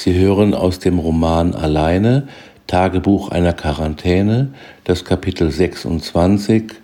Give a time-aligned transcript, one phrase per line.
[0.00, 2.28] Sie hören aus dem Roman Alleine,
[2.68, 6.74] Tagebuch einer Quarantäne, das Kapitel 26,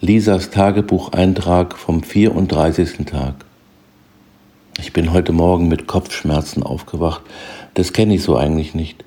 [0.00, 3.06] Lisas Tagebucheintrag vom 34.
[3.06, 3.44] Tag.
[4.80, 7.22] Ich bin heute Morgen mit Kopfschmerzen aufgewacht.
[7.74, 9.04] Das kenne ich so eigentlich nicht.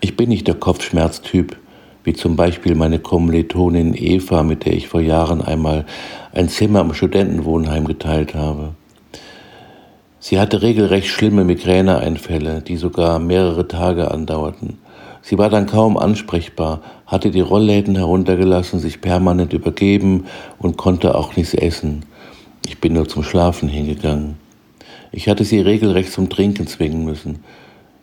[0.00, 1.56] Ich bin nicht der Kopfschmerztyp,
[2.02, 5.86] wie zum Beispiel meine Kommilitonin Eva, mit der ich vor Jahren einmal
[6.32, 8.74] ein Zimmer im Studentenwohnheim geteilt habe.
[10.20, 14.78] Sie hatte regelrecht schlimme Migräneeinfälle, die sogar mehrere Tage andauerten.
[15.22, 20.24] Sie war dann kaum ansprechbar, hatte die Rollläden heruntergelassen, sich permanent übergeben
[20.58, 22.04] und konnte auch nichts essen.
[22.66, 24.36] Ich bin nur zum Schlafen hingegangen.
[25.12, 27.44] Ich hatte sie regelrecht zum Trinken zwingen müssen.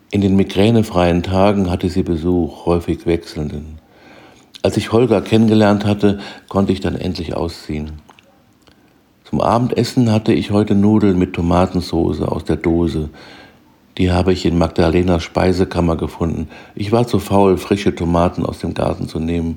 [0.09, 3.79] In den migränefreien Tagen hatte sie Besuch, häufig wechselnden.
[4.61, 8.04] Als ich Holger kennengelernt hatte, konnte ich dann endlich ausziehen.
[9.27, 13.09] Zum Abendessen hatte ich heute Nudeln mit Tomatensauce aus der Dose.
[13.97, 16.47] Die habe ich in Magdalenas Speisekammer gefunden.
[16.75, 19.55] Ich war zu faul, frische Tomaten aus dem Garten zu nehmen.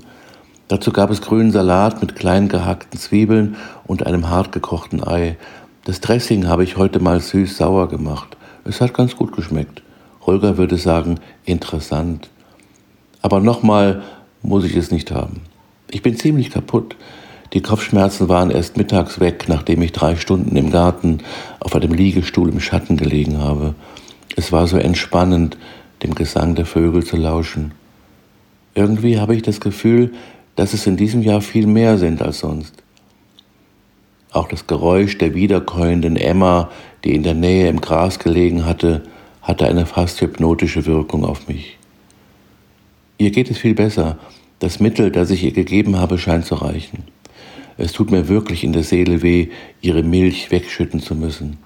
[0.69, 5.37] Dazu gab es grünen Salat mit klein gehackten Zwiebeln und einem hart gekochten Ei.
[5.85, 8.39] Das Dressing habe ich heute mal süß-sauer gemacht.
[8.65, 9.83] Es hat ganz gut geschmeckt.
[10.25, 12.31] Holger würde sagen, interessant.
[13.21, 14.03] Aber nochmal
[14.41, 15.43] muss ich es nicht haben.
[15.91, 16.97] Ich bin ziemlich kaputt.
[17.53, 21.19] Die Kopfschmerzen waren erst mittags weg, nachdem ich drei Stunden im Garten
[21.61, 23.75] auf einem Liegestuhl im Schatten gelegen habe.
[24.37, 25.57] Es war so entspannend,
[26.03, 27.73] dem Gesang der Vögel zu lauschen.
[28.75, 30.13] Irgendwie habe ich das Gefühl,
[30.57, 32.75] dass es in diesem Jahr viel mehr sind als sonst.
[34.31, 36.71] Auch das Geräusch der wiederkäuenden Emma,
[37.03, 39.03] die in der Nähe im Gras gelegen hatte,
[39.41, 41.79] hatte eine fast hypnotische Wirkung auf mich.
[43.17, 44.19] Ihr geht es viel besser.
[44.59, 47.05] Das Mittel, das ich ihr gegeben habe, scheint zu reichen.
[47.79, 49.49] Es tut mir wirklich in der Seele weh,
[49.81, 51.59] ihre Milch wegschütten zu müssen.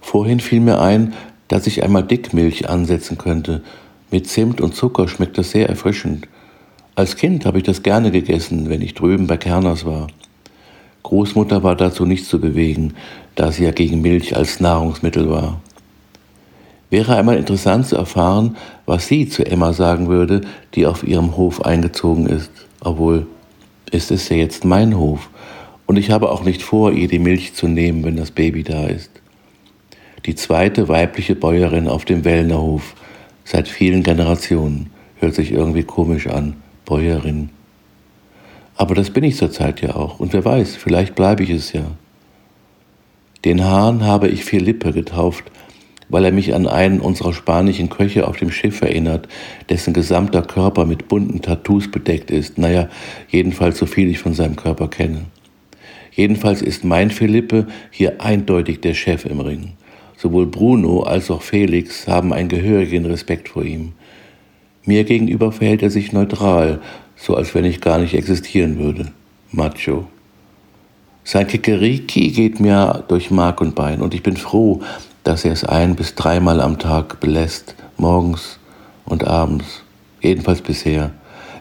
[0.00, 1.14] Vorhin fiel mir ein,
[1.46, 3.62] dass ich einmal Dickmilch ansetzen könnte.
[4.10, 6.26] Mit Zimt und Zucker schmeckt das sehr erfrischend.
[6.96, 10.08] Als Kind habe ich das gerne gegessen, wenn ich drüben bei Kerners war.
[11.04, 12.94] Großmutter war dazu nicht zu bewegen,
[13.36, 15.60] da sie ja gegen Milch als Nahrungsmittel war.
[16.90, 20.40] Wäre einmal interessant zu erfahren, was sie zu Emma sagen würde,
[20.74, 23.26] die auf ihrem Hof eingezogen ist, obwohl
[23.92, 25.30] es ist ja jetzt mein Hof
[25.86, 28.86] und ich habe auch nicht vor, ihr die Milch zu nehmen, wenn das Baby da
[28.86, 29.10] ist.
[30.26, 32.94] Die zweite weibliche Bäuerin auf dem Wellnerhof,
[33.44, 37.50] seit vielen Generationen, hört sich irgendwie komisch an, Bäuerin.
[38.76, 41.84] Aber das bin ich zurzeit ja auch und wer weiß, vielleicht bleibe ich es ja.
[43.44, 45.44] Den Hahn habe ich Philippe getauft,
[46.08, 49.28] weil er mich an einen unserer spanischen Köche auf dem Schiff erinnert,
[49.68, 52.58] dessen gesamter Körper mit bunten Tattoos bedeckt ist.
[52.58, 52.88] Naja,
[53.28, 55.26] jedenfalls so viel ich von seinem Körper kenne.
[56.12, 59.72] Jedenfalls ist mein Philippe hier eindeutig der Chef im Ring.
[60.16, 63.92] Sowohl Bruno als auch Felix haben einen gehörigen Respekt vor ihm.
[64.84, 66.80] Mir gegenüber verhält er sich neutral,
[67.16, 69.12] so als wenn ich gar nicht existieren würde.
[69.50, 70.06] Macho.
[71.24, 74.80] Sein Kikeriki geht mir durch Mark und Bein und ich bin froh,
[75.26, 78.60] dass er es ein bis dreimal am Tag belässt, morgens
[79.04, 79.82] und abends,
[80.20, 81.10] jedenfalls bisher.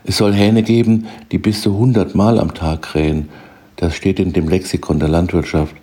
[0.03, 3.29] Es soll Hähne geben, die bis zu hundertmal am Tag krähen.
[3.77, 5.75] Das steht in dem Lexikon der Landwirtschaft.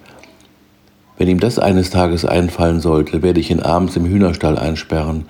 [1.19, 5.25] Wenn ihm das eines Tages einfallen sollte, werde ich ihn abends im Hühnerstall einsperren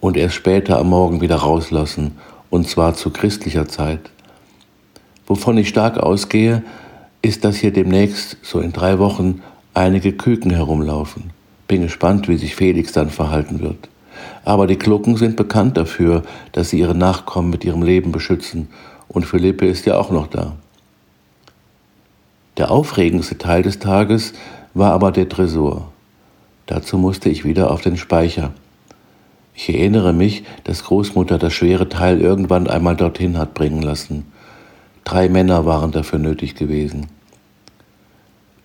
[0.00, 2.12] und erst später am Morgen wieder rauslassen,
[2.48, 4.10] und zwar zu christlicher Zeit.
[5.26, 6.62] Wovon ich stark ausgehe,
[7.20, 9.42] ist, dass hier demnächst, so in drei Wochen,
[9.74, 11.38] einige Küken herumlaufen.
[11.70, 13.88] Bin gespannt, wie sich Felix dann verhalten wird.
[14.44, 18.66] Aber die Klucken sind bekannt dafür, dass sie ihre Nachkommen mit ihrem Leben beschützen.
[19.06, 20.56] Und Philippe ist ja auch noch da.
[22.56, 24.32] Der aufregendste Teil des Tages
[24.74, 25.92] war aber der Tresor.
[26.66, 28.50] Dazu musste ich wieder auf den Speicher.
[29.54, 34.26] Ich erinnere mich, dass Großmutter das schwere Teil irgendwann einmal dorthin hat bringen lassen.
[35.04, 37.06] Drei Männer waren dafür nötig gewesen.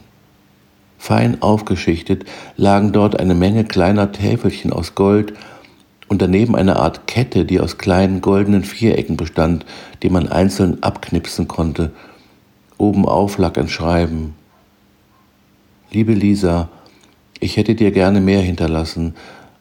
[1.02, 2.26] Fein aufgeschichtet
[2.56, 5.32] lagen dort eine Menge kleiner Täfelchen aus Gold
[6.06, 9.66] und daneben eine Art Kette, die aus kleinen goldenen Vierecken bestand,
[10.04, 11.90] die man einzeln abknipsen konnte.
[12.78, 14.36] Obenauf lag ein Schreiben.
[15.90, 16.68] Liebe Lisa,
[17.40, 19.16] ich hätte dir gerne mehr hinterlassen,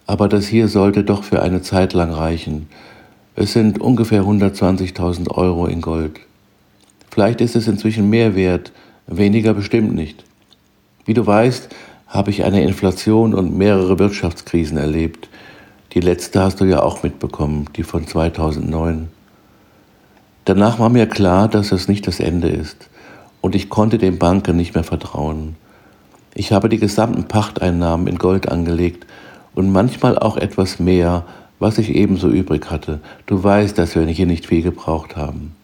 [0.05, 2.69] aber das hier sollte doch für eine Zeit lang reichen.
[3.35, 6.19] Es sind ungefähr 120.000 Euro in Gold.
[7.09, 8.71] Vielleicht ist es inzwischen mehr wert,
[9.07, 10.23] weniger bestimmt nicht.
[11.05, 11.69] Wie du weißt,
[12.07, 15.29] habe ich eine Inflation und mehrere Wirtschaftskrisen erlebt.
[15.93, 19.07] Die letzte hast du ja auch mitbekommen, die von 2009.
[20.45, 22.89] Danach war mir klar, dass es nicht das Ende ist
[23.41, 25.55] und ich konnte den Banken nicht mehr vertrauen.
[26.33, 29.05] Ich habe die gesamten Pachteinnahmen in Gold angelegt
[29.53, 31.25] und manchmal auch etwas mehr,
[31.59, 32.99] was ich ebenso übrig hatte.
[33.25, 35.55] Du weißt, dass wir hier nicht viel gebraucht haben.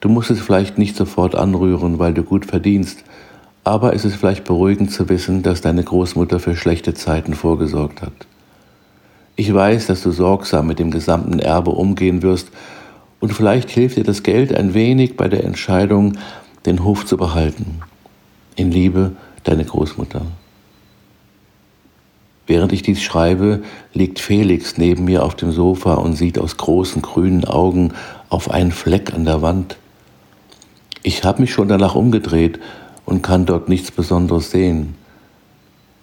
[0.00, 3.02] Du musst es vielleicht nicht sofort anrühren, weil du gut verdienst,
[3.68, 8.14] aber es ist vielleicht beruhigend zu wissen, dass deine Großmutter für schlechte Zeiten vorgesorgt hat.
[9.36, 12.48] Ich weiß, dass du sorgsam mit dem gesamten Erbe umgehen wirst
[13.20, 16.16] und vielleicht hilft dir das Geld ein wenig bei der Entscheidung,
[16.64, 17.82] den Hof zu behalten.
[18.56, 19.12] In Liebe,
[19.44, 20.22] deine Großmutter.
[22.46, 23.62] Während ich dies schreibe,
[23.92, 27.92] liegt Felix neben mir auf dem Sofa und sieht aus großen grünen Augen
[28.30, 29.76] auf einen Fleck an der Wand.
[31.02, 32.58] Ich habe mich schon danach umgedreht
[33.08, 34.94] und kann dort nichts Besonderes sehen.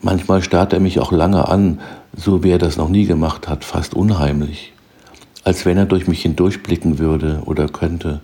[0.02, 1.80] Manchmal starrt er mich auch lange an,
[2.18, 4.74] so wie er das noch nie gemacht hat, fast unheimlich,
[5.44, 8.22] als wenn er durch mich hindurchblicken würde oder könnte.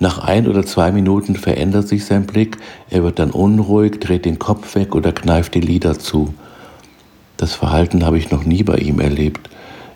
[0.00, 2.56] Nach ein oder zwei Minuten verändert sich sein Blick,
[2.90, 6.34] er wird dann unruhig, dreht den Kopf weg oder kneift die Lider zu.
[7.36, 9.50] Das Verhalten habe ich noch nie bei ihm erlebt.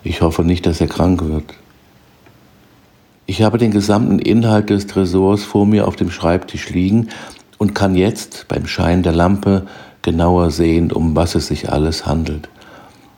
[0.05, 1.53] Ich hoffe nicht, dass er krank wird.
[3.25, 7.09] Ich habe den gesamten Inhalt des Tresors vor mir auf dem Schreibtisch liegen
[7.61, 9.67] und kann jetzt beim Schein der Lampe
[10.01, 12.49] genauer sehen, um was es sich alles handelt.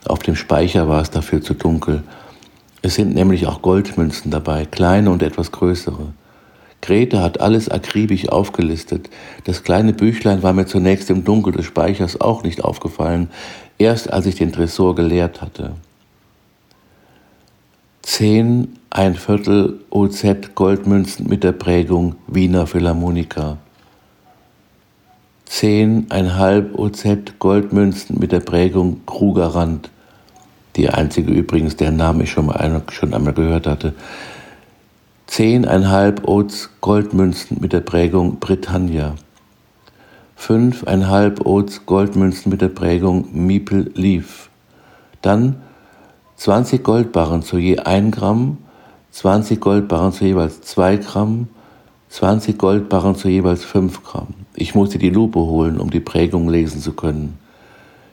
[0.04, 2.02] Auf dem Speicher war es dafür zu dunkel.
[2.82, 6.12] Es sind nämlich auch Goldmünzen dabei, kleine und etwas größere.
[6.82, 9.08] Grete hat alles akribisch aufgelistet.
[9.44, 13.30] Das kleine Büchlein war mir zunächst im Dunkel des Speichers auch nicht aufgefallen,
[13.78, 15.72] erst als ich den Tresor geleert hatte.
[18.02, 23.56] Zehn ein Viertel OZ Goldmünzen mit der Prägung Wiener Philharmoniker.
[25.54, 29.88] Zehn ein halb OZ Goldmünzen mit der Prägung Krugerrand.
[30.74, 33.94] Die einzige übrigens, deren Namen ich schon, mal, schon einmal gehört hatte.
[35.28, 39.14] Zehneinhalb Oats Goldmünzen mit der Prägung Britannia.
[40.34, 44.50] Fünfeinhalb Oats Goldmünzen mit der Prägung Meeple Leaf.
[45.22, 45.62] Dann
[46.34, 48.58] 20 Goldbarren zu je 1 Gramm,
[49.12, 51.46] 20 Goldbarren zu jeweils 2 Gramm,
[52.14, 54.28] 20 Goldbarren zu jeweils 5 Gramm.
[54.54, 57.36] Ich musste die Lupe holen, um die Prägung lesen zu können.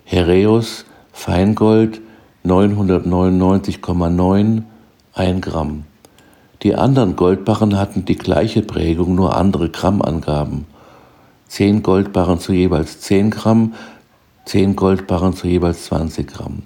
[0.05, 2.01] Hereus Feingold
[2.43, 4.63] 999,9
[5.13, 5.83] 1 Gramm.
[6.63, 10.65] Die anderen Goldbarren hatten die gleiche Prägung, nur andere Grammangaben.
[11.47, 13.75] Zehn Goldbarren zu jeweils 10 Gramm,
[14.45, 16.63] zehn Goldbarren zu jeweils 20 Gramm,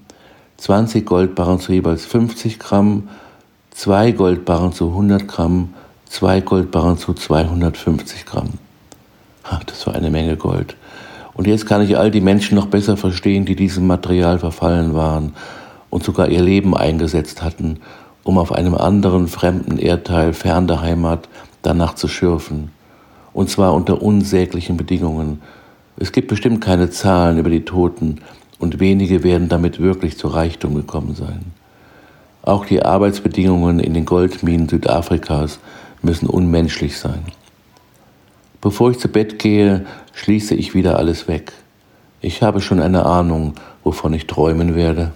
[0.55, 3.09] 20 Goldbarren zu jeweils 50 Gramm,
[3.71, 5.73] zwei Goldbarren zu 100 Gramm,
[6.15, 8.51] zwei Goldbarren zu 250 Gramm.
[9.43, 10.77] Ach, das war eine Menge Gold.
[11.33, 15.33] Und jetzt kann ich all die Menschen noch besser verstehen, die diesem Material verfallen waren
[15.89, 17.81] und sogar ihr Leben eingesetzt hatten,
[18.23, 21.27] um auf einem anderen fremden Erdteil fern der Heimat
[21.63, 22.71] danach zu schürfen.
[23.33, 25.41] Und zwar unter unsäglichen Bedingungen.
[25.97, 28.21] Es gibt bestimmt keine Zahlen über die Toten
[28.57, 31.51] und wenige werden damit wirklich zu Reichtum gekommen sein.
[32.41, 35.59] Auch die Arbeitsbedingungen in den Goldminen Südafrikas
[36.05, 37.25] müssen unmenschlich sein.
[38.61, 41.51] Bevor ich zu Bett gehe, schließe ich wieder alles weg.
[42.21, 45.11] Ich habe schon eine Ahnung, wovon ich träumen werde.